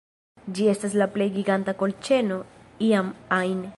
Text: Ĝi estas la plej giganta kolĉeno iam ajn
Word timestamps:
Ĝi 0.59 0.63
estas 0.71 0.95
la 1.01 1.07
plej 1.17 1.27
giganta 1.35 1.75
kolĉeno 1.83 2.41
iam 2.89 3.13
ajn 3.41 3.63